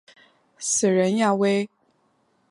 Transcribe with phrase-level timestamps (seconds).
[0.57, 1.69] 死人呀喂！